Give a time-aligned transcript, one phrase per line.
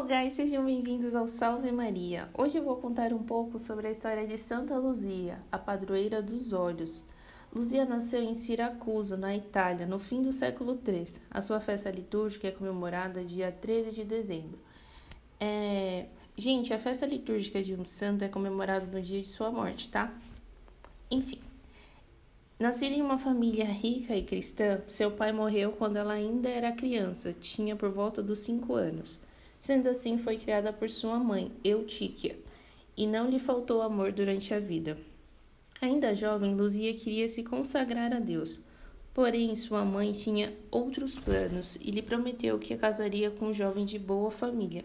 [0.00, 2.30] Hello guys, sejam bem-vindos ao Salve Maria.
[2.32, 6.54] Hoje eu vou contar um pouco sobre a história de Santa Luzia, a padroeira dos
[6.54, 7.02] olhos.
[7.54, 11.20] Luzia nasceu em Siracusa, na Itália, no fim do século III.
[11.30, 14.58] A sua festa litúrgica é comemorada dia 13 de dezembro.
[15.38, 16.06] É...
[16.34, 20.14] Gente, a festa litúrgica de um santo é comemorada no dia de sua morte, tá?
[21.10, 21.40] Enfim.
[22.58, 27.34] Nascida em uma família rica e cristã, seu pai morreu quando ela ainda era criança,
[27.38, 29.20] tinha por volta dos 5 anos.
[29.60, 32.36] Sendo assim, foi criada por sua mãe, Eutíquia,
[32.96, 34.96] e não lhe faltou amor durante a vida.
[35.82, 38.62] Ainda jovem, Luzia queria se consagrar a Deus.
[39.12, 43.84] Porém, sua mãe tinha outros planos e lhe prometeu que a casaria com um jovem
[43.84, 44.82] de boa família.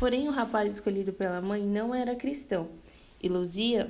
[0.00, 2.68] Porém, o rapaz escolhido pela mãe não era cristão,
[3.22, 3.88] e Luzia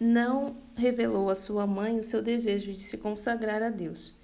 [0.00, 4.14] não revelou à sua mãe o seu desejo de se consagrar a Deus.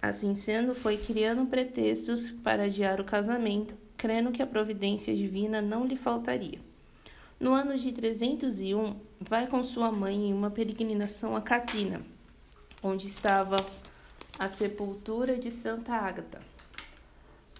[0.00, 5.86] Assim sendo, foi criando pretextos para adiar o casamento, crendo que a providência divina não
[5.86, 6.58] lhe faltaria.
[7.38, 12.00] No ano de 301, vai com sua mãe em uma peregrinação a Catrina,
[12.82, 13.56] onde estava
[14.38, 16.40] a sepultura de Santa Ágata,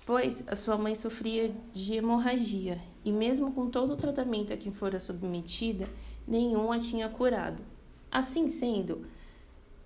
[0.07, 4.71] pois a sua mãe sofria de hemorragia e, mesmo com todo o tratamento a que
[4.71, 5.89] fora submetida,
[6.27, 7.61] nenhum a tinha curado.
[8.11, 9.07] Assim sendo,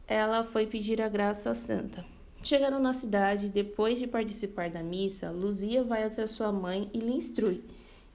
[0.07, 2.05] ela foi pedir a graça à santa.
[2.49, 7.13] Chegaram na cidade, depois de participar da missa, Luzia vai até sua mãe e lhe
[7.13, 7.63] instrui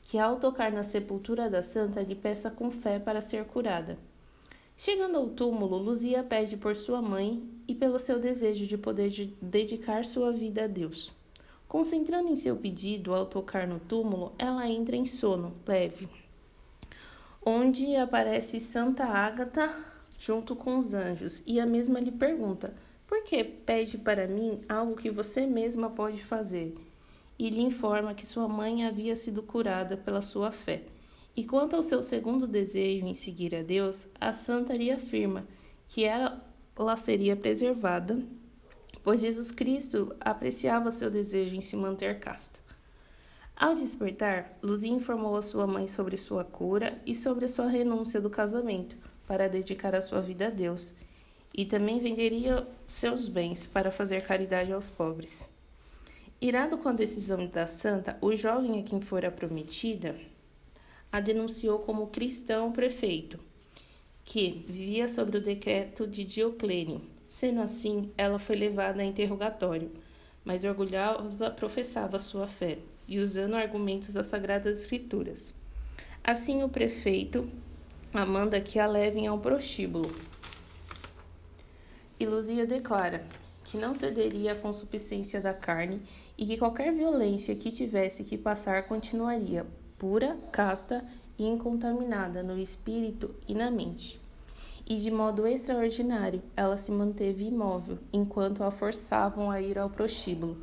[0.01, 3.95] que, ao tocar na sepultura da santa, lhe peça com fé para ser curada.
[4.75, 10.03] Chegando ao túmulo, Luzia pede por sua mãe e pelo seu desejo de poder dedicar
[10.03, 11.11] sua vida a Deus.
[11.67, 16.09] Concentrando em seu pedido, ao tocar no túmulo, ela entra em sono leve,
[17.45, 19.71] onde aparece Santa Ágata
[20.17, 22.73] junto com os anjos, e a mesma lhe pergunta:
[23.13, 26.73] porque pede para mim algo que você mesma pode fazer.
[27.37, 30.81] E lhe informa que sua mãe havia sido curada pela sua fé.
[31.35, 35.47] E quanto ao seu segundo desejo em seguir a Deus, a santa lhe afirma
[35.87, 36.43] que ela,
[36.97, 38.19] seria preservada,
[39.03, 42.59] pois Jesus Cristo apreciava seu desejo em se manter casta.
[43.55, 48.19] Ao despertar, Luzia informou a sua mãe sobre sua cura e sobre a sua renúncia
[48.19, 48.95] do casamento
[49.27, 50.95] para dedicar a sua vida a Deus
[51.53, 55.49] e também venderia seus bens para fazer caridade aos pobres.
[56.41, 60.15] Irado com a decisão da santa, o jovem a quem fora prometida
[61.13, 63.39] a denunciou como cristão prefeito,
[64.25, 67.01] que vivia sobre o decreto de Dioclênio.
[67.29, 69.91] Sendo assim, ela foi levada a interrogatório,
[70.43, 75.53] mas orgulhosa professava sua fé e usando argumentos das Sagradas Escrituras.
[76.23, 77.47] Assim, o prefeito
[78.11, 80.11] manda que a levem ao prostíbulo,
[82.23, 83.27] e Luzia declara
[83.65, 86.01] que não cederia à consuficência da carne
[86.37, 89.65] e que qualquer violência que tivesse que passar continuaria
[89.97, 91.05] pura, casta
[91.37, 94.21] e incontaminada no espírito e na mente.
[94.85, 100.57] E de modo extraordinário, ela se manteve imóvel enquanto a forçavam a ir ao prostíbulo,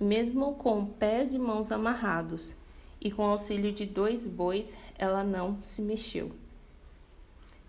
[0.00, 2.54] mesmo com pés e mãos amarrados,
[3.00, 6.32] e com auxílio de dois bois, ela não se mexeu.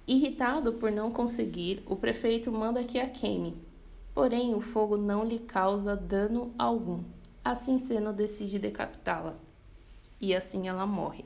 [0.08, 3.58] Irritado por não conseguir, o prefeito manda que a queime.
[4.14, 7.04] Porém, o fogo não lhe causa dano algum.
[7.44, 9.36] Assim sendo, decide decapitá-la.
[10.22, 11.26] E assim ela morre.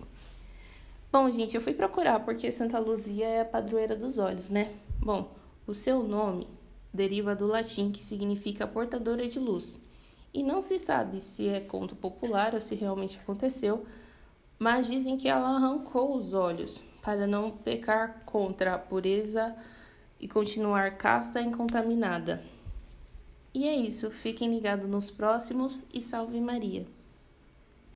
[1.12, 4.74] Bom, gente, eu fui procurar porque Santa Luzia é a padroeira dos olhos, né?
[5.00, 5.30] Bom,
[5.68, 6.48] o seu nome
[6.94, 9.78] deriva do latim que significa portadora de luz.
[10.34, 13.86] E não se sabe se é conto popular ou se realmente aconteceu,
[14.58, 19.56] mas dizem que ela arrancou os olhos para não pecar contra a pureza
[20.20, 22.44] e continuar casta e incontaminada.
[23.54, 26.99] E é isso, fiquem ligados nos próximos e salve Maria!